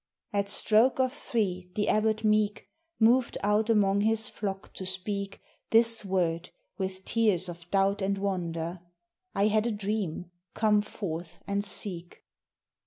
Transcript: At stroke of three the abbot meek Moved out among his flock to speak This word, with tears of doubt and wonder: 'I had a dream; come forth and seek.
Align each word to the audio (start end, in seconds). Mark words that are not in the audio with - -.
At 0.33 0.49
stroke 0.49 0.99
of 0.99 1.13
three 1.13 1.69
the 1.75 1.87
abbot 1.87 2.23
meek 2.23 2.67
Moved 2.99 3.37
out 3.43 3.69
among 3.69 4.01
his 4.01 4.29
flock 4.29 4.73
to 4.73 4.83
speak 4.83 5.39
This 5.69 6.03
word, 6.03 6.49
with 6.79 7.05
tears 7.05 7.47
of 7.47 7.69
doubt 7.69 8.01
and 8.01 8.17
wonder: 8.17 8.79
'I 9.35 9.47
had 9.49 9.67
a 9.67 9.71
dream; 9.71 10.31
come 10.55 10.81
forth 10.81 11.37
and 11.45 11.63
seek. 11.63 12.23